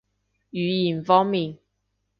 [0.51, 1.59] 語言方面